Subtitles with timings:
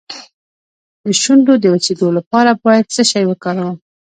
[1.03, 3.77] د شونډو د وچیدو لپاره باید څه شی وکاروم؟